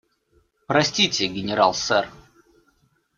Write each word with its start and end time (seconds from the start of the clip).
Простите, 0.65 1.27
генерал, 1.27 1.75
сэр. 1.75 2.09